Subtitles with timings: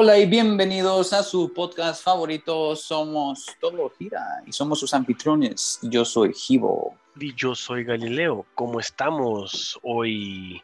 [0.00, 2.76] Hola y bienvenidos a su podcast favorito.
[2.76, 5.80] Somos Todo Gira y somos sus anfitriones.
[5.82, 6.94] Yo soy Gibo.
[7.18, 8.46] Y yo soy Galileo.
[8.54, 10.62] ¿Cómo estamos hoy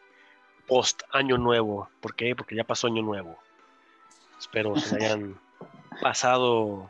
[0.69, 1.89] post año nuevo?
[2.01, 2.37] ¿Por qué?
[2.37, 3.37] Porque ya pasó año nuevo.
[4.39, 5.37] Espero se hayan
[6.01, 6.89] pasado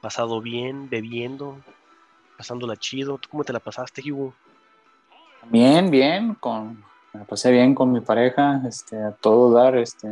[0.00, 1.58] pasado bien, bebiendo,
[2.36, 3.18] pasándola chido.
[3.18, 4.34] ¿Tú cómo te la pasaste, Gibo?
[5.50, 10.06] Bien, bien, con me la pasé bien con mi pareja, este, a todo dar, este,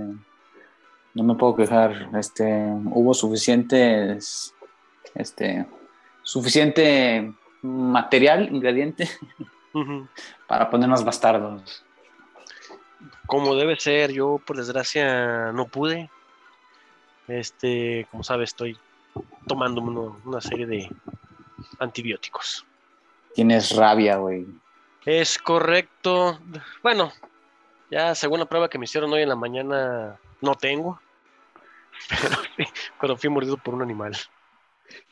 [1.18, 4.54] no me puedo quejar, este, hubo suficientes,
[5.16, 5.66] este,
[6.22, 9.08] suficiente material, ingrediente
[10.46, 11.84] para ponernos bastardos.
[13.26, 16.08] Como debe ser, yo por desgracia no pude.
[17.26, 18.78] Este, como sabes, estoy
[19.48, 19.80] tomando
[20.24, 20.88] una serie de
[21.80, 22.64] antibióticos.
[23.34, 24.46] Tienes rabia, güey.
[25.04, 26.38] Es correcto.
[26.82, 27.12] Bueno,
[27.90, 31.00] ya según la prueba que me hicieron hoy en la mañana, no tengo.
[33.00, 34.16] Pero, fui mordido por un animal.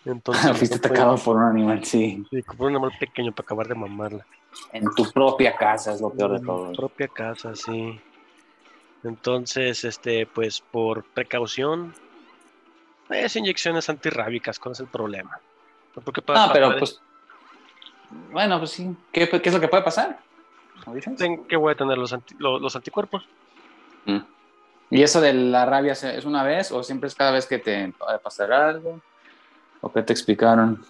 [0.04, 2.24] Entonces, Fuiste atacado por un animal, sí.
[2.30, 4.26] Sí, por un animal pequeño para acabar de mamarla.
[4.72, 6.66] En tu propia casa es lo peor de todo.
[6.66, 8.00] En tu propia casa, sí.
[9.04, 11.94] Entonces, este, pues por precaución,
[13.10, 15.38] es inyecciones antirrábicas, ¿cuál es el problema?
[15.94, 17.00] Porque ah, pero pues
[18.30, 18.94] bueno, pues sí.
[19.12, 20.18] ¿Qué, es lo que puede pasar?
[21.48, 23.26] Que voy a tener los, los, anticuerpos.
[24.04, 24.18] Mm.
[24.90, 27.92] ¿Y eso de la rabia es una vez o siempre es cada vez que te
[28.00, 29.00] va a pasar algo?
[29.80, 30.84] ¿O qué te explicaron?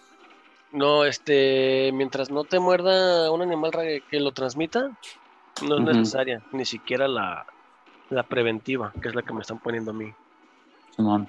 [0.72, 3.72] No, este, mientras no te muerda un animal
[4.10, 4.90] que lo transmita,
[5.62, 7.46] no es necesaria, ni siquiera la,
[8.10, 10.12] la, preventiva, que es la que me están poniendo a mí.
[10.94, 11.28] Simón.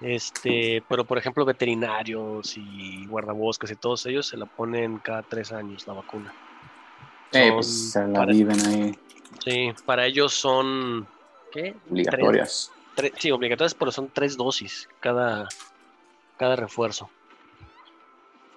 [0.00, 5.50] Este, pero por ejemplo, veterinarios y guardabosques y todos ellos se la ponen cada tres
[5.50, 6.32] años la vacuna.
[7.32, 8.98] Eh, pues se la viven ahí.
[9.44, 11.06] Sí, para ellos son.
[11.54, 11.76] ¿Qué?
[11.88, 12.72] Obligatorias.
[13.16, 15.48] sí, obligatorias, pero son tres dosis cada,
[16.36, 17.08] cada refuerzo.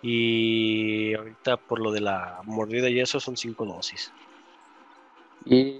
[0.01, 4.11] Y ahorita por lo de la mordida y eso son cinco dosis.
[5.45, 5.79] Y,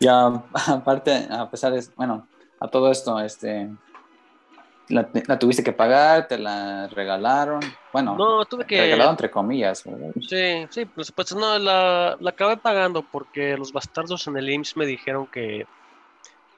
[0.00, 2.26] y aparte, a pesar de, bueno,
[2.58, 3.70] a todo esto, este,
[4.88, 7.60] la, tuviste que pagar, te la regalaron.
[7.92, 8.80] Bueno, no, tuve que.
[8.80, 9.84] Regalado entre comillas.
[10.28, 14.76] Sí, sí, pues, pues no, la, la, acabé pagando porque los bastardos en el IMSS
[14.76, 15.66] me dijeron que,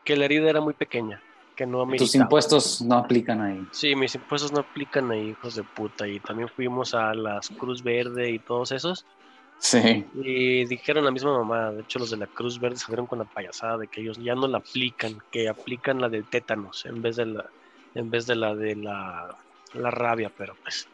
[0.05, 1.23] que la herida era muy pequeña.
[1.57, 3.67] Que no Tus impuestos no aplican ahí.
[3.73, 6.07] Sí, mis impuestos no aplican ahí, hijos de puta.
[6.07, 9.05] Y también fuimos a las Cruz Verde y todos esos.
[9.59, 10.07] Sí.
[10.15, 13.25] Y dijeron la misma mamá, de hecho los de la Cruz Verde salieron con la
[13.25, 17.17] payasada de que ellos ya no la aplican, que aplican la del tétanos en vez
[17.17, 17.51] de la,
[17.95, 19.37] en vez de la de la,
[19.75, 20.89] rabia, pero pues.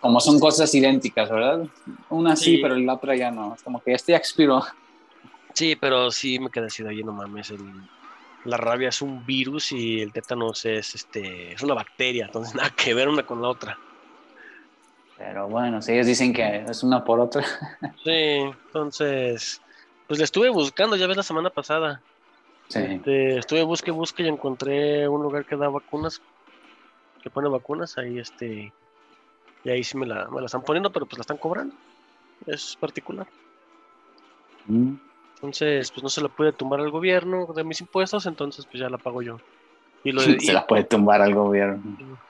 [0.00, 1.66] Como son cosas idénticas, ¿verdad?
[2.08, 3.54] Una sí, pero la otra ya no.
[3.54, 4.62] Es como que este ya expiró.
[5.52, 7.52] Sí, pero sí me quedé así de ahí, no mames.
[8.44, 12.70] la rabia es un virus y el tétanos es este es una bacteria, entonces nada
[12.70, 13.78] que ver una con la otra.
[15.20, 17.44] Pero bueno, si ellos dicen que es una por otra.
[18.04, 19.60] Sí, entonces,
[20.06, 22.00] pues le estuve buscando, ya ves la semana pasada.
[22.68, 22.78] Sí.
[22.78, 26.22] Este, estuve busque, busque y encontré un lugar que da vacunas,
[27.22, 28.72] que pone vacunas, ahí este,
[29.64, 31.74] y ahí sí me la, me la están poniendo, pero pues la están cobrando.
[32.46, 33.26] Es particular.
[34.66, 34.94] Mm.
[35.34, 38.90] Entonces, pues no se la puede tumbar al gobierno de mis impuestos, entonces pues ya
[38.90, 39.38] la pago yo.
[40.04, 41.82] Y lo se la puede tumbar al gobierno.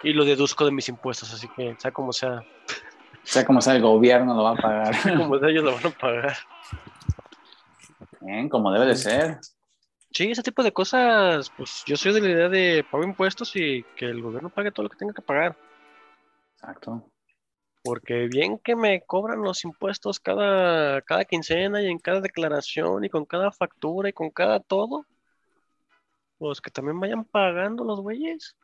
[0.03, 2.43] Y lo deduzco de mis impuestos, así que sea como sea.
[3.23, 4.95] Sea como sea, el gobierno lo va a pagar.
[5.19, 6.37] como sea, ellos lo van a pagar.
[8.23, 9.39] Bien, como debe de ser.
[10.13, 13.85] Sí, ese tipo de cosas, pues yo soy de la idea de pagar impuestos y
[13.97, 15.57] que el gobierno pague todo lo que tenga que pagar.
[16.55, 17.05] Exacto.
[17.83, 23.09] Porque bien que me cobran los impuestos cada, cada quincena y en cada declaración y
[23.09, 25.07] con cada factura y con cada todo,
[26.39, 28.57] pues que también vayan pagando los güeyes.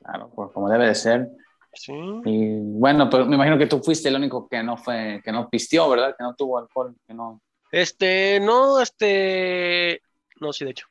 [0.00, 1.28] Claro, pues como debe de ser.
[1.72, 1.94] Sí.
[2.24, 5.48] Y bueno, pero me imagino que tú fuiste el único que no fue, que no
[5.48, 6.14] pistió, ¿verdad?
[6.16, 7.40] Que no tuvo alcohol, que no.
[7.72, 10.02] Este, no, este,
[10.40, 10.86] no, sí, de hecho.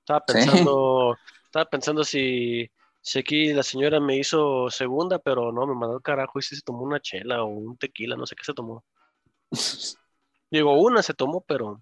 [0.00, 2.70] Estaba pensando, estaba pensando si,
[3.00, 6.54] si aquí la señora me hizo segunda, pero no, me mandó el carajo y si
[6.54, 8.84] se tomó una chela o un tequila, no sé qué se tomó.
[10.50, 11.80] Digo, una se tomó, pero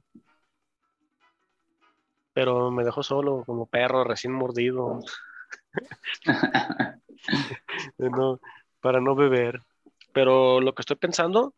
[2.34, 4.98] pero me dejó solo como perro recién mordido.
[8.80, 9.62] para no beber.
[10.12, 11.54] Pero lo que estoy pensando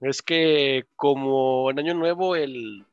[0.00, 2.84] es que como en Año Nuevo el,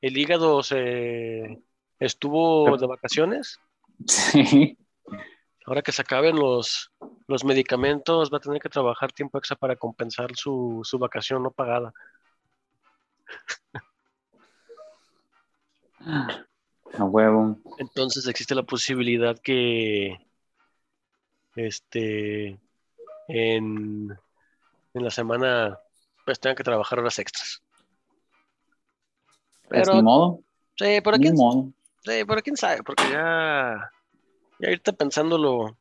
[0.00, 1.62] el hígado se
[1.98, 3.58] estuvo de vacaciones.
[4.06, 4.78] Sí.
[5.66, 6.90] Ahora que se acaben los,
[7.28, 11.50] los medicamentos, va a tener que trabajar tiempo extra para compensar su, su vacación no
[11.50, 11.92] pagada.
[16.00, 17.58] A huevo.
[17.78, 20.18] Entonces existe la posibilidad que
[21.54, 22.58] este
[23.28, 24.18] en,
[24.94, 25.78] en la semana
[26.24, 27.62] pues tenga que trabajar horas extras.
[29.70, 30.40] Pero, ¿Es ni modo?
[30.76, 33.90] Sí, pero quién, Sí, pero quién sabe, porque ya,
[34.58, 35.76] ya ahorita pensándolo,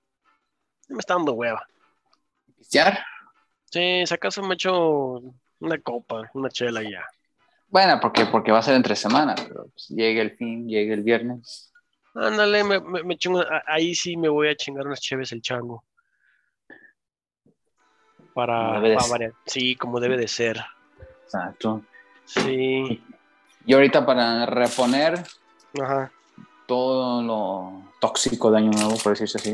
[0.90, 1.66] me está dando hueva.
[2.58, 3.00] ¿Pistear?
[3.66, 5.22] Sí, si acaso me echo
[5.60, 7.04] una copa, una chela y ya.
[7.68, 11.04] Bueno, porque, porque va a ser entre semanas, pero pues, llegue el fin, llegue el
[11.04, 11.72] viernes.
[12.14, 15.84] Ándale, me, me, chingo, ahí sí me voy a chingar unas cheves el chango.
[18.34, 19.34] Para, para variar.
[19.46, 20.60] Sí, como debe de ser.
[21.24, 21.84] Exacto.
[22.26, 23.02] Sí.
[23.70, 25.24] Y ahorita para reponer
[25.80, 26.12] Ajá.
[26.66, 29.54] todo lo tóxico de Año Nuevo, por decirse así.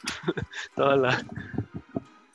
[0.74, 1.22] Toda la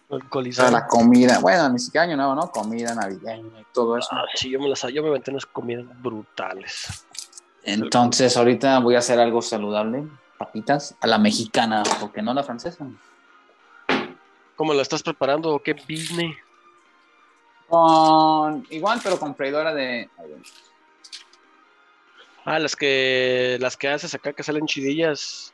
[0.07, 2.51] Toda la comida, bueno, ni siquiera Año Nuevo, ¿no?
[2.51, 4.09] Comida navideña y todo eso.
[4.11, 7.03] Ah, sí, yo me las yo me metí unas comidas brutales.
[7.63, 10.07] Entonces, ahorita voy a hacer algo saludable,
[10.37, 12.85] papitas, a la mexicana, porque no la francesa.
[14.55, 16.37] ¿Cómo la estás preparando o qué business?
[17.67, 20.07] Con igual, pero con freidora de
[22.51, 25.53] Ah, las que las que haces acá que salen chidillas,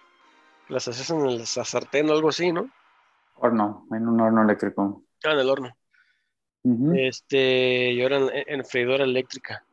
[0.67, 2.71] las haces en el sartén o algo así, ¿no?
[3.35, 5.03] Horno, en un horno eléctrico.
[5.23, 5.77] Ah, en el horno.
[6.95, 9.63] Este, y ahora en, freidora eléctrica.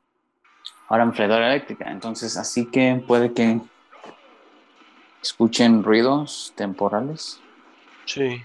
[0.88, 3.58] Ahora en freidora eléctrica, entonces así que puede que
[5.22, 7.40] escuchen ruidos temporales.
[8.04, 8.42] Sí.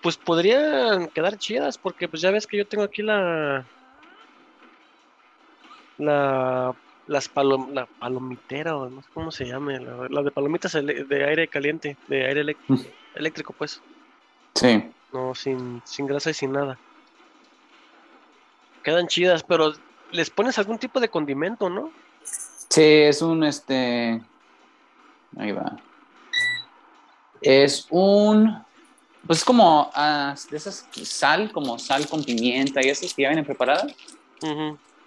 [0.00, 3.66] Pues podrían quedar chidas porque pues ya ves que yo tengo aquí la
[5.98, 6.74] la
[7.08, 11.48] las palom la palomitera, o no sé cómo se llame, la, de palomitas de aire
[11.48, 12.76] caliente, de aire mm.
[13.16, 13.80] eléctrico, pues.
[14.54, 14.84] Sí.
[15.12, 16.78] No, sin, sin grasa y sin nada.
[18.82, 19.72] Quedan chidas, pero
[20.12, 21.90] les pones algún tipo de condimento, ¿no?
[22.68, 24.20] Sí, es un este.
[25.36, 25.76] Ahí va.
[27.40, 28.64] Es un.
[29.26, 33.44] Pues como ah, de esas sal, como sal con pimienta y esas que ya vienen
[33.44, 33.94] preparadas.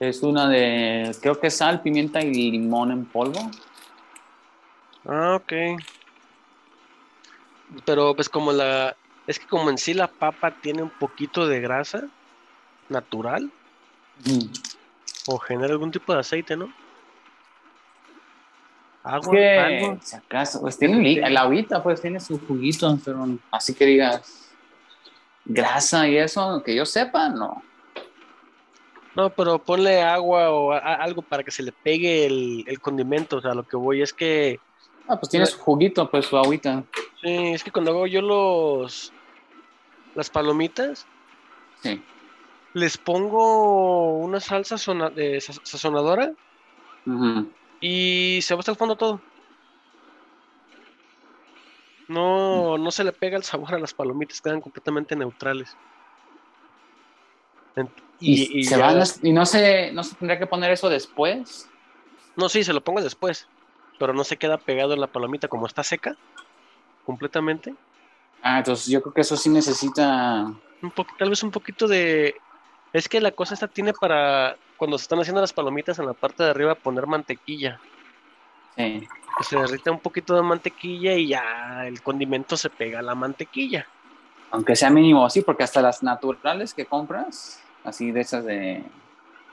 [0.01, 3.51] Es una de, creo que sal, pimienta y limón en polvo.
[5.05, 5.79] Ah, ok.
[7.85, 8.95] Pero pues como la,
[9.27, 12.07] es que como en sí la papa tiene un poquito de grasa
[12.89, 13.51] natural.
[15.27, 16.73] O genera algún tipo de aceite, ¿no?
[19.03, 19.99] Agua, algo.
[20.01, 24.51] Si acaso, pues tiene el agüita, pues tiene su juguito, pero así que digas
[25.45, 27.61] grasa y eso, que yo sepa, no.
[29.15, 33.37] No, pero ponle agua o algo para que se le pegue el, condimento.
[33.37, 34.59] O sea, lo que voy es que.
[35.07, 36.83] Ah, pues tiene su juguito, pues su agüita.
[37.21, 39.11] Sí, es que cuando hago yo los.
[40.15, 41.05] Las palomitas.
[41.81, 42.01] Sí.
[42.73, 44.75] Les pongo una salsa
[45.15, 46.33] de sazonadora.
[47.81, 49.19] Y se va hasta el fondo todo.
[52.07, 55.75] No, no se le pega el sabor a las palomitas, quedan completamente neutrales.
[58.21, 61.67] Y, se van y no se, no se tendría que poner eso después.
[62.35, 63.47] No, sí, se lo pongo después.
[63.99, 66.15] Pero no se queda pegado en la palomita como está seca.
[67.05, 67.73] Completamente.
[68.43, 70.51] Ah, entonces yo creo que eso sí necesita.
[70.81, 72.35] Un tal vez un poquito de.
[72.93, 74.55] Es que la cosa esta tiene para.
[74.77, 77.79] Cuando se están haciendo las palomitas en la parte de arriba, poner mantequilla.
[78.77, 79.07] Sí.
[79.47, 83.85] se derrita un poquito de mantequilla y ya el condimento se pega a la mantequilla.
[84.49, 88.83] Aunque sea mínimo así, porque hasta las naturales que compras, así de esas de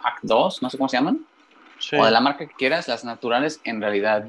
[0.02, 1.26] Hack 2, no sé cómo se llaman,
[1.98, 4.28] o de la marca que quieras, las naturales en realidad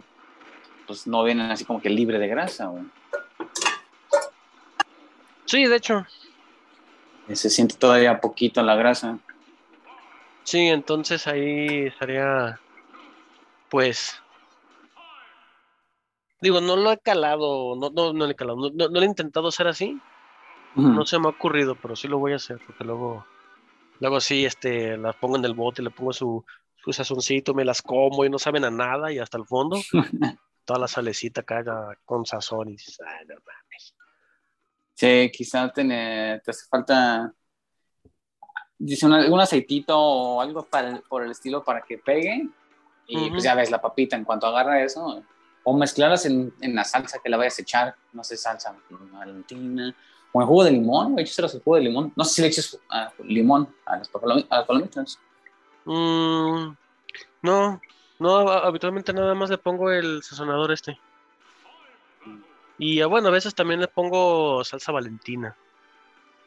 [0.88, 2.72] pues no vienen así como que libre de grasa.
[5.46, 6.06] Sí, de hecho.
[7.32, 9.20] Se siente todavía poquito la grasa.
[10.44, 12.60] Sí, entonces ahí estaría,
[13.70, 14.20] pues,
[16.42, 19.50] digo, no lo he calado, no, no, no lo he calado, no, lo he intentado
[19.50, 20.00] hacer así,
[20.74, 23.28] no se me ha ocurrido, pero sí lo voy a hacer, porque luego,
[24.00, 26.46] luego sí, este, las pongo en el bote, le pongo su,
[26.84, 29.78] su sazoncito, me las como y no saben a nada y hasta el fondo,
[30.66, 33.96] toda la salecita acá con sazón y dices, ay, no mames.
[34.94, 37.34] Sí, quizá te, te hace falta
[38.80, 42.48] dice un aceitito o algo para por el estilo para que pegue.
[43.06, 45.24] Y pues ya ves la papita en cuanto agarra eso
[45.64, 49.96] o mezclarlas en, en, la salsa que la vayas a echar, no sé, salsa valentina
[50.32, 52.14] con el jugo de limón, ¿o echas el jugo de limón?
[52.16, 55.20] No sé si le echas ah, limón a las, palomitas.
[55.86, 56.76] Mm,
[57.42, 57.82] no,
[58.20, 61.00] no, habitualmente nada más le pongo el sazonador este.
[62.78, 65.56] Y ah, bueno, a veces también le pongo salsa valentina.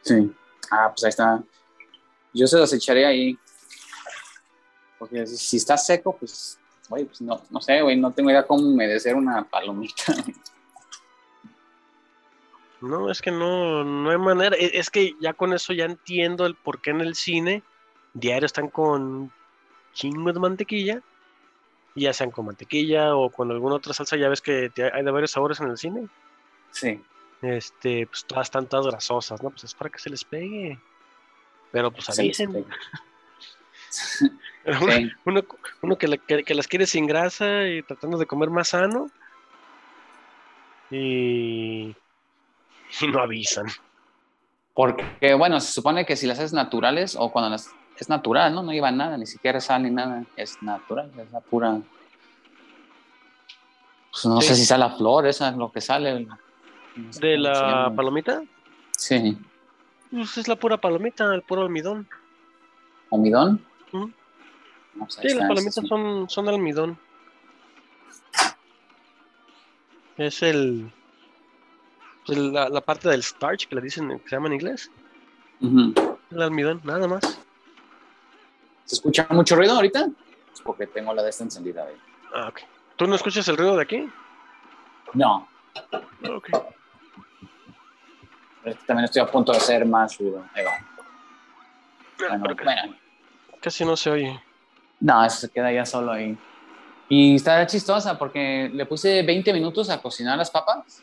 [0.03, 0.33] Sí.
[0.71, 1.43] Ah, pues ahí está.
[2.33, 3.39] Yo se las echaré ahí.
[4.99, 6.59] Porque si está seco, pues
[6.93, 10.15] güey, pues no, no sé, güey, no tengo idea cómo merecer una palomita.
[12.83, 14.57] No, es que no, no hay manera.
[14.57, 17.63] E, es que ya con eso ya entiendo el por qué en el cine
[18.13, 19.33] diario están con
[19.95, 21.01] chingo de mantequilla.
[21.95, 25.31] Ya sean con mantequilla o con alguna otra salsa, ya ves que hay de varios
[25.31, 26.09] sabores en el cine.
[26.73, 27.01] Sí.
[27.43, 29.51] Este, pues todas están todas grasosas, ¿no?
[29.51, 30.79] Pues es para que se les pegue.
[31.71, 32.67] Pero pues avisen.
[35.25, 35.45] uno,
[35.83, 39.11] uno, que, que, las quiere sin grasa y tratando de comer más sano.
[40.91, 41.95] Y
[43.01, 43.67] y no avisan.
[44.75, 48.63] Porque, bueno, se supone que si las haces naturales o cuando las es natural, ¿no?
[48.63, 50.25] No lleva nada, ni siquiera sal ni nada.
[50.37, 51.81] Es natural, es la pura.
[54.11, 56.27] Pues no sé si sale la flor, esa es lo que sale.
[57.21, 58.43] ¿De la palomita?
[58.97, 59.39] Sí.
[60.11, 62.09] Pues es la pura palomita, el puro almidón.
[63.11, 63.65] ¿Almidón?
[65.09, 66.99] sí, las palomitas son, son almidón.
[70.19, 70.93] Es el,
[72.27, 74.91] pues, la, parte del starch que le dicen, que se llama en inglés.
[75.61, 77.39] El almidón, nada más.
[78.85, 80.09] ¿Se escucha mucho ruido ahorita?
[80.53, 81.85] Es porque tengo la de esta encendida.
[81.85, 81.95] Ahí.
[82.35, 82.61] Ah, ok.
[82.97, 84.09] ¿Tú no escuchas el ruido de aquí?
[85.15, 85.49] No.
[86.31, 86.49] Ok.
[88.87, 90.45] también estoy a punto de hacer más ruido.
[90.55, 90.73] Ahí va.
[92.31, 92.97] Ah, bueno,
[93.61, 94.43] Casi no se oye.
[95.01, 96.37] No, eso se queda ya solo ahí.
[97.09, 101.03] Y está chistosa porque le puse 20 minutos a cocinar las papas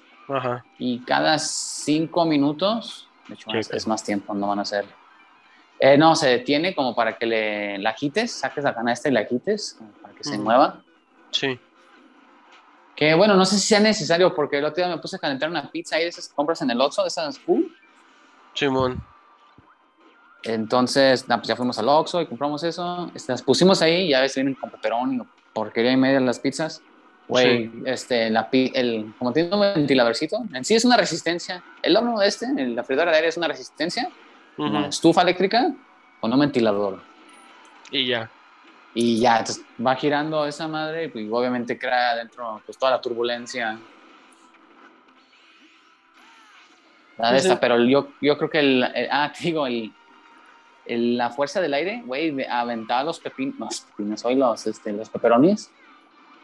[0.77, 4.85] y cada cinco minutos, de hecho es, más tiempo, no van a ser.
[5.79, 9.27] Eh, no, se detiene como para que le, la quites, saques la canasta y la
[9.27, 10.81] quites, para que se mueva.
[11.31, 11.59] Sí.
[12.95, 15.49] Que bueno, no sé si sea necesario, porque el otro día me puse a calentar
[15.49, 17.73] una pizza ahí de esas compras en el Oxxo, de esas cool.
[18.53, 19.01] Simón.
[20.43, 23.09] Entonces, pues ya fuimos al Oxxo y compramos eso.
[23.27, 25.21] Las pusimos ahí, ya ves, vienen con peperón y
[25.53, 26.81] porquería y media las pizzas.
[27.29, 31.63] Güey, este, la, el, como tiene un ventiladorcito, en sí es una resistencia.
[31.83, 34.09] El horno este, la freidora de aire es una resistencia,
[34.57, 35.71] una estufa eléctrica
[36.19, 37.03] con un ventilador.
[37.91, 38.31] Y ya.
[38.95, 43.01] Y ya, entonces va girando esa madre y pues, obviamente crea dentro pues, toda la
[43.01, 43.77] turbulencia.
[47.19, 49.93] La pues esta, pero yo, yo creo que el, ah, te digo, el,
[50.87, 55.69] la fuerza del aire, güey, aventaba los pepinos, los pepinos, hoy los, este, los peperonis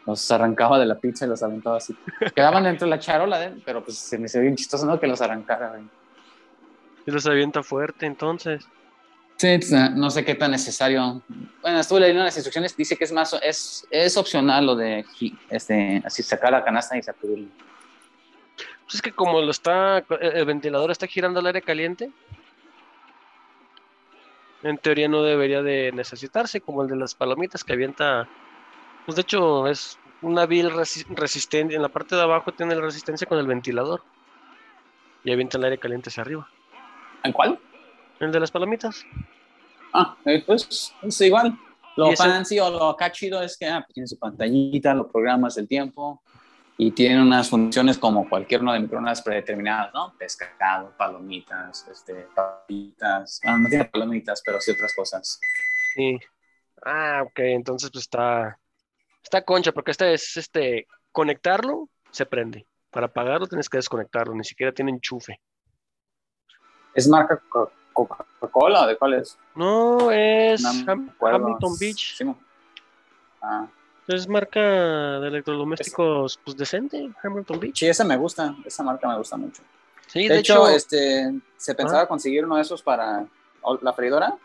[0.06, 1.96] los arrancaba de la pizza y los aventaba así.
[2.34, 5.00] Quedaban dentro de la charola, pero pues se me hizo bien chistoso, ¿no?
[5.00, 5.80] Que los arrancara.
[7.06, 8.66] Y los avienta fuerte, entonces.
[9.36, 9.58] Sí,
[9.94, 11.22] no sé qué tan necesario.
[11.60, 15.04] Bueno, estuve leyendo las instrucciones, dice que es más, es, es opcional lo de
[15.50, 17.48] este, así sacar la canasta y sacudirlo.
[18.84, 22.10] Pues es que como lo está, el ventilador está girando el aire caliente,
[24.62, 28.28] en teoría no debería de necesitarse, como el de las palomitas que avienta
[29.06, 30.70] pues de hecho es una vil
[31.10, 31.74] resistente.
[31.74, 34.02] En la parte de abajo tiene la resistencia con el ventilador.
[35.24, 36.48] Y avienta el aire caliente hacia arriba.
[37.24, 37.58] ¿En cuál?
[38.20, 39.04] El de las palomitas.
[39.92, 41.58] Ah, eh, pues es igual.
[41.96, 45.56] Lo fancy o lo acá chido es que ah, pues, tiene su pantallita, lo programas
[45.56, 46.22] el tiempo
[46.78, 50.14] y tiene unas funciones como cualquier uno de microondas predeterminadas, ¿no?
[50.18, 53.40] Pescado, palomitas, este, papitas.
[53.44, 55.40] Ah, no tiene palomitas, pero sí otras cosas.
[55.94, 56.18] Sí.
[56.84, 58.58] Ah, ok, entonces pues está,
[59.26, 62.64] Está concha, porque este es este conectarlo, se prende.
[62.92, 65.40] Para apagarlo tienes que desconectarlo, ni siquiera tiene enchufe.
[66.94, 67.42] ¿Es marca
[67.92, 69.36] Coca-Cola o de cuál es?
[69.56, 72.22] No, es Hamilton Beach.
[73.42, 73.66] Ah.
[74.06, 77.78] Es marca de electrodomésticos, pues decente, Hamilton Beach.
[77.80, 79.60] Sí, esa me gusta, esa marca me gusta mucho.
[80.06, 83.26] Sí, de, hecho, este, se pensaba conseguir uno de esos para
[83.82, 84.38] la freidora,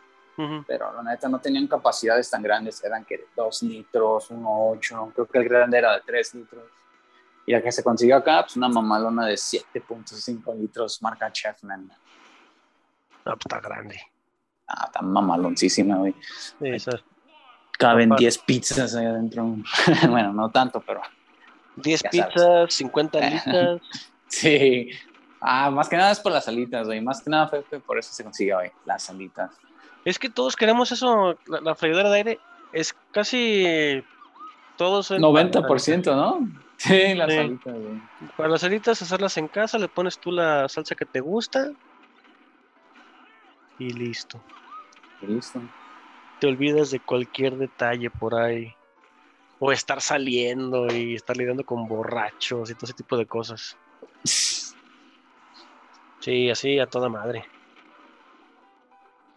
[0.65, 5.37] pero la neta no tenían capacidades tan grandes, eran que 2 litros, 1.8, creo que
[5.37, 6.63] el grande era de 3 litros.
[7.45, 11.91] Y la que se consiguió acá, pues una mamalona de 7.5 litros, marca Chefman.
[13.25, 13.99] Ah, pues está grande.
[14.67, 16.15] Ah, está mamaloncísima, güey.
[17.77, 19.55] Caben 10 pizzas ahí adentro.
[20.09, 21.01] bueno, no tanto, pero.
[21.77, 23.81] 10 pizzas, 50 litros.
[24.27, 24.89] sí.
[25.39, 27.01] Ah, más que nada es por las salitas, güey.
[27.01, 29.51] Más que nada fue, por eso se consiguió, güey, las salitas.
[30.05, 32.39] Es que todos queremos eso, la, freidora de aire
[32.73, 34.03] es casi
[34.77, 36.49] todos 90%, ¿no?
[36.81, 37.75] Sí, las salitas.
[38.35, 41.69] Para las salitas hacerlas en casa, le pones tú la salsa que te gusta
[43.77, 44.41] y listo.
[45.21, 45.61] listo.
[46.39, 48.73] Te olvidas de cualquier detalle por ahí.
[49.59, 53.77] O estar saliendo y estar lidiando con borrachos y todo ese tipo de cosas.
[56.21, 57.45] Sí, así a toda madre.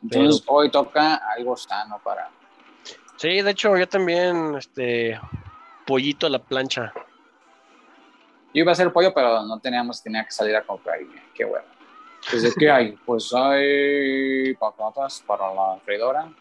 [0.04, 2.30] Entonces hoy toca algo sano para...
[3.16, 5.18] Sí, de hecho yo también, este,
[5.87, 6.92] pollito a la plancha.
[8.52, 11.44] Yo iba a hacer pollo, pero no teníamos, tenía que salir a comprar y qué
[11.44, 11.66] bueno.
[12.26, 12.92] Entonces, ¿qué hay?
[13.04, 16.32] Pues hay patatas para la freidora,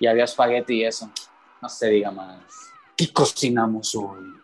[0.00, 1.10] y había espagueti y eso.
[1.60, 2.72] No se diga más.
[2.96, 4.34] ¿Qué cocinamos hoy?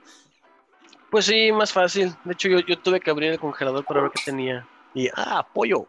[1.11, 2.15] Pues sí, más fácil.
[2.25, 4.69] De hecho, yo, yo tuve que abrir el congelador para ver qué tenía.
[4.95, 5.87] Y, ah, pollo.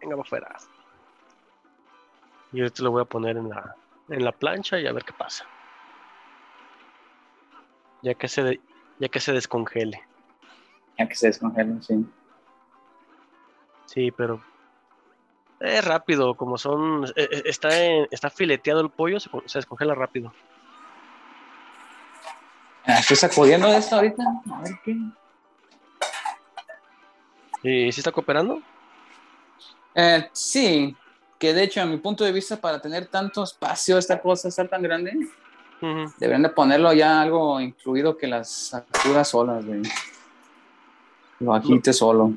[0.00, 0.56] Venga, para afuera.
[2.52, 3.76] Y ahorita lo voy a poner en la,
[4.08, 5.46] en la plancha y a ver qué pasa.
[8.02, 8.60] Ya que se,
[8.98, 10.02] ya que se descongele.
[10.98, 12.04] Ya que se descongele, sí.
[13.86, 14.42] Sí, pero
[15.60, 17.68] es rápido, como son, e, e, está,
[18.10, 20.32] está fileteado el pollo, se, descongela rápido.
[22.84, 24.96] Ah, estoy sacudiendo esto ahorita, a ver qué.
[27.62, 28.60] ¿Y si está cooperando?
[29.94, 30.96] Eh, sí,
[31.42, 34.68] que de hecho, a mi punto de vista, para tener tanto espacio, esta cosa estar
[34.68, 35.12] tan grande,
[36.16, 39.82] deberían de ponerlo ya algo incluido que las sacudas solas, güey.
[41.40, 42.34] Lo agite solo.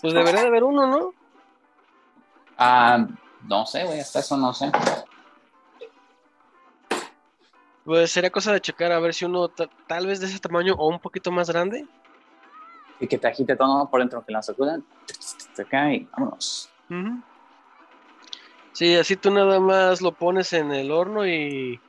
[0.00, 1.14] Pues debería de haber uno, ¿no?
[2.56, 3.04] Ah,
[3.42, 4.70] no sé, güey, hasta eso no sé.
[7.84, 10.86] Pues sería cosa de checar a ver si uno tal vez de ese tamaño o
[10.86, 11.88] un poquito más grande.
[13.00, 14.84] Y que te agite todo por dentro, que la sacudan,
[15.54, 16.70] te cae, vámonos.
[18.72, 21.80] Sí, así tú nada más lo pones en el horno y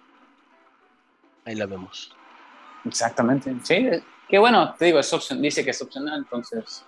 [1.45, 2.15] ahí la vemos.
[2.85, 3.89] Exactamente, sí,
[4.27, 6.85] qué bueno, te digo, es opción, dice que es opcional, entonces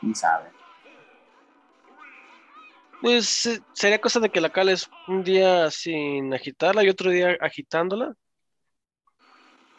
[0.00, 0.50] quién sabe.
[3.00, 7.36] Pues eh, sería cosa de que la cales un día sin agitarla y otro día
[7.40, 8.14] agitándola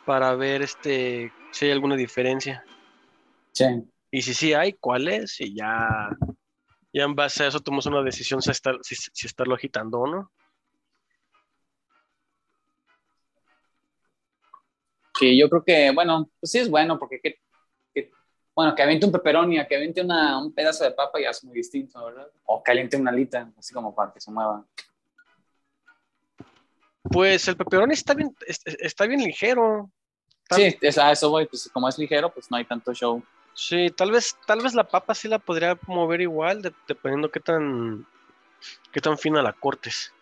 [0.06, 2.64] para ver este si hay alguna diferencia.
[3.60, 3.66] Sí.
[4.10, 5.42] Y si sí hay, ¿cuál es?
[5.42, 6.10] Y ya,
[6.94, 10.32] ya en base a eso tomamos una decisión si, estar, si, estarlo agitando o no.
[15.20, 17.42] Sí, yo creo que, bueno, pues sí es bueno, porque que,
[18.56, 21.32] bueno, que aviente un peperón y a que aviente una, un pedazo de papa ya
[21.32, 22.32] es muy distinto, ¿verdad?
[22.46, 24.66] O caliente una alita, así como para que se mueva.
[27.04, 29.92] Pues el peperón está bien, está bien ligero.
[30.50, 33.22] sí, a eso voy, pues como es ligero, pues no hay tanto show.
[33.54, 38.06] Sí, tal vez, tal vez la papa sí la podría mover igual, dependiendo qué tan,
[38.92, 40.14] qué tan fina la cortes.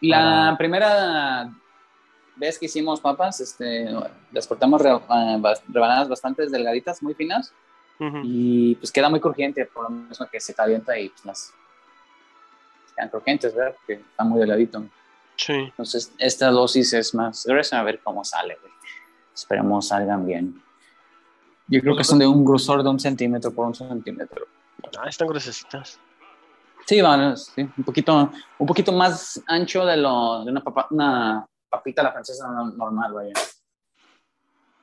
[0.00, 1.50] La primera
[2.36, 3.88] ves que hicimos papas, este,
[4.30, 4.98] las cortamos eh,
[5.68, 7.52] rebanadas bastante delgaditas, muy finas,
[8.22, 11.54] y pues queda muy crujiente, por lo mismo que se calienta y pues las
[12.94, 13.74] quedan crujientes, ¿verdad?
[13.74, 14.84] Porque está muy delgadito.
[15.36, 15.54] Sí.
[15.54, 18.58] Entonces, esta dosis es más gruesa, a ver cómo sale,
[19.34, 20.62] Esperemos salgan bien.
[21.68, 24.46] Yo creo que son de un grosor de un centímetro por un centímetro.
[24.98, 25.98] Ah, están gruesecitas.
[26.86, 31.44] Sí, van, sí, un poquito, un poquito más ancho de lo de una, papa, una
[31.68, 33.32] papita la francesa normal, vaya.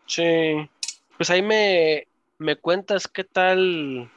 [0.06, 0.69] Sí.
[1.15, 2.08] Pues ahí me,
[2.39, 4.12] me cuentas qué tal,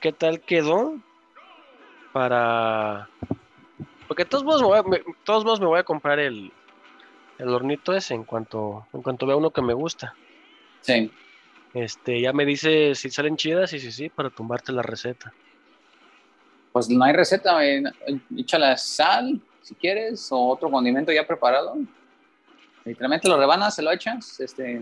[0.00, 0.96] qué tal quedó
[2.12, 3.10] para...
[4.08, 4.84] Porque de todos modos me voy a,
[5.24, 6.50] todos modos me voy a comprar el,
[7.38, 10.14] el hornito ese en cuanto, en cuanto vea uno que me gusta.
[10.80, 11.12] Sí.
[11.76, 15.34] Este, ya me dice si salen chidas y si sí, para tumbarte la receta.
[16.72, 17.58] Pues no hay receta,
[18.34, 21.76] echa la sal, si quieres, o otro condimento ya preparado.
[22.86, 24.80] Literalmente lo rebanas, se lo echas, este,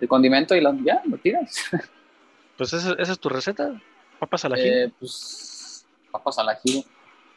[0.00, 1.56] el condimento y lo, ya, lo tiras.
[2.54, 3.80] Pues esa, es tu receta,
[4.20, 4.68] papas al ají.
[4.68, 6.84] Eh, pues papas al ají.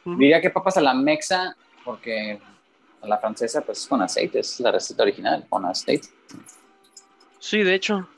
[0.04, 2.38] Diría que papas a la mexa, porque
[3.00, 6.08] a la francesa pues es con aceite, es la receta original, con aceite.
[7.38, 8.08] Sí, de hecho.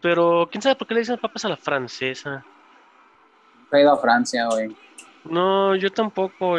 [0.00, 2.44] Pero quién sabe por qué le dicen papas a la francesa.
[3.72, 4.74] He ido a Francia, güey.
[5.24, 6.56] No, yo tampoco,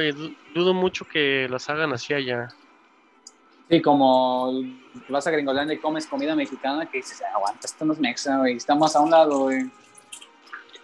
[0.54, 2.50] dudo mucho que las hagan así allá.
[3.70, 4.64] Sí, como
[5.10, 8.56] vas a Gringolandia y comes comida mexicana que dices, aguanta, esto no es mexa, güey,
[8.56, 9.70] estamos a un lado, güey.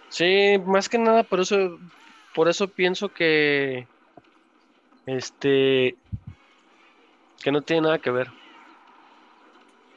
[0.08, 1.78] Sí, más que nada por eso,
[2.34, 3.86] por eso pienso que,
[5.06, 5.96] este,
[7.42, 8.30] que no tiene nada que ver.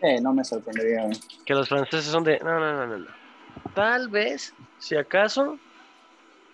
[0.02, 1.18] Eh, no me sorprendería, güey.
[1.46, 3.08] Que los franceses son de, no, no, no, no, no.
[3.74, 5.58] Tal vez, si acaso,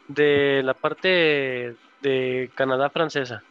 [0.07, 3.43] de la parte de Canadá francesa.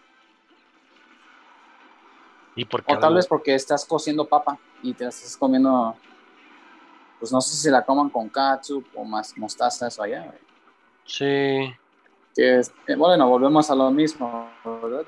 [2.55, 5.97] ¿Y por o tal vez porque estás cociendo papa y te estás comiendo,
[7.19, 10.35] pues no sé si la coman con katsu o más mostaza, eso allá.
[11.07, 11.73] Sí.
[12.35, 15.05] Que eh, bueno, volvemos a lo mismo, ¿verdad?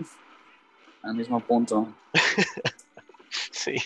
[1.02, 1.86] Al mismo punto.
[3.50, 3.76] sí.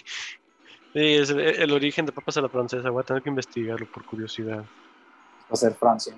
[0.99, 2.91] Sí, es el, origen de papas a la francesa.
[2.91, 4.59] Voy a tener que investigarlo por curiosidad.
[4.59, 6.13] Va a ser Francia.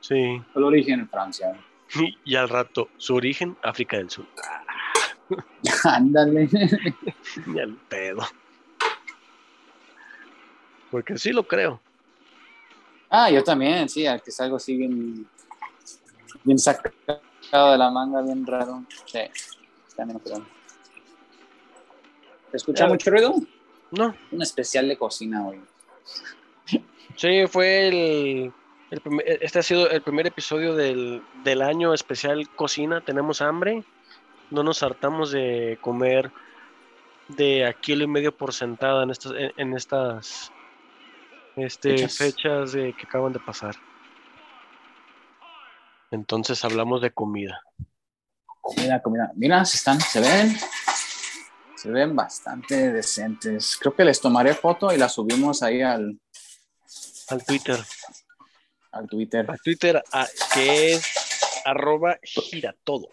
[0.00, 0.40] Sí.
[0.54, 1.54] El origen en Francia.
[2.24, 4.24] Y al rato, su origen, África del Sur.
[5.84, 6.48] Ándale.
[7.44, 8.22] Ni al pedo.
[10.90, 11.78] Porque sí lo creo.
[13.10, 15.28] Ah, yo también, sí, que es algo así bien,
[16.42, 17.20] bien sacado
[17.52, 18.82] de la manga, bien raro.
[19.04, 19.20] Sí,
[19.94, 20.46] también lo creo.
[22.50, 23.34] ¿Te escucha mucho ruido?
[23.92, 24.14] No.
[24.30, 25.60] Un especial de cocina hoy.
[27.16, 28.52] Sí, fue el,
[29.40, 33.02] este ha sido el primer episodio del, del, año especial cocina.
[33.02, 33.84] Tenemos hambre,
[34.50, 36.30] no nos hartamos de comer
[37.28, 40.52] de a kilo y medio por sentada en estas, en, estas
[41.56, 42.72] este, fechas.
[42.72, 43.76] de, que acaban de pasar.
[46.10, 47.62] Entonces hablamos de comida.
[48.60, 49.32] Comida, comida.
[49.34, 50.56] Mira, se están, se ven,
[51.82, 53.76] se ven bastante decentes.
[53.76, 56.16] Creo que les tomaré foto y la subimos ahí al,
[57.28, 57.76] al Twitter.
[58.92, 59.46] Al Twitter.
[59.50, 60.02] Al Twitter,
[60.54, 63.08] que es arroba gira todo.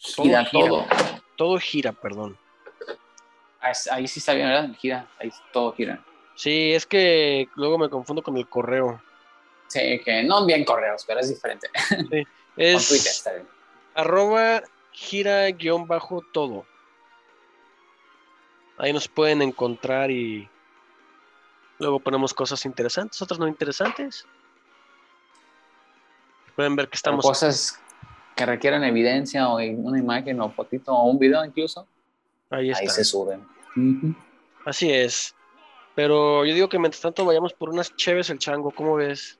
[0.00, 0.84] gira, todo.
[1.36, 2.36] Todo gira, perdón.
[3.60, 4.74] Ah, ahí sí está bien, ¿verdad?
[4.76, 6.04] Gira, ahí todo gira.
[6.34, 9.00] Sí, es que luego me confundo con el correo.
[9.68, 11.68] Sí, que no envían correos, pero es diferente.
[11.88, 13.46] Sí, es Twitter, está bien.
[13.94, 16.66] arroba gira guion bajo todo.
[18.80, 20.48] Ahí nos pueden encontrar y
[21.80, 24.26] Luego ponemos cosas interesantes, otras no interesantes.
[26.54, 27.24] Pueden ver que estamos.
[27.24, 27.80] Cosas
[28.36, 31.88] que requieran evidencia o una imagen o fotito o un video incluso.
[32.50, 33.46] Ahí, Ahí se suben.
[34.66, 35.34] Así es.
[35.94, 39.38] Pero yo digo que mientras tanto vayamos por unas cheves el chango, ¿cómo ves?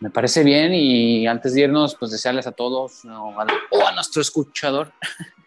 [0.00, 4.90] Me parece bien y antes de irnos, pues desearles a todos o a, nuestro escuchador.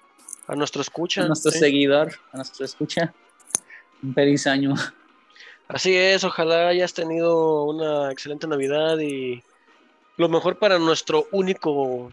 [0.48, 1.24] A nuestro escucha.
[1.24, 3.14] A nuestro seguidor, a nuestro escucha.
[4.04, 4.76] Un feliz año.
[5.68, 9.44] Así es, ojalá hayas tenido una excelente Navidad y
[10.18, 12.12] lo mejor para nuestro único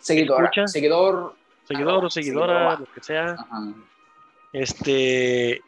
[0.00, 1.34] seguidor, seguidor,
[1.64, 3.36] seguidor o seguidora, lo que sea.
[4.54, 5.62] Este,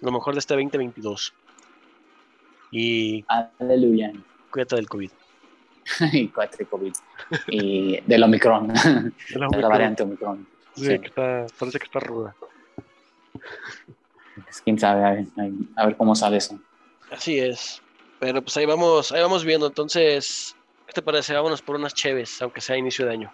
[0.00, 1.34] lo mejor de este 2022.
[2.70, 3.24] Y
[3.58, 4.12] aleluya.
[4.50, 5.10] Cuídate del COVID.
[6.12, 6.92] y cuatro COVID.
[7.48, 8.68] y del Omicron.
[8.72, 10.46] de la variante Omicron.
[10.74, 12.34] Sí, Que está, parece que está ruda.
[14.34, 15.26] Pues, quién sabe,
[15.76, 16.58] a ver, cómo sale eso.
[17.10, 17.82] Así es.
[18.18, 19.66] Pero pues ahí vamos, ahí vamos viendo.
[19.66, 21.34] Entonces, ¿qué te parece?
[21.34, 23.32] Vámonos por unas cheves, aunque sea inicio de año.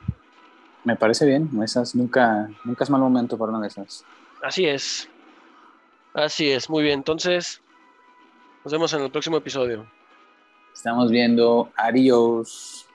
[0.84, 1.50] Me parece bien.
[1.62, 4.04] Esas nunca, nunca es mal momento para una de esas.
[4.42, 5.08] Así es.
[6.14, 6.70] Así es.
[6.70, 7.00] Muy bien.
[7.00, 7.61] Entonces,
[8.64, 9.87] nos vemos en el próximo episodio.
[10.78, 11.68] Estamos viendo.
[11.76, 12.88] Adiós.